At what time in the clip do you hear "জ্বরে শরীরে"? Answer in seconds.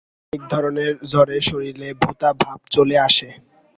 1.11-1.89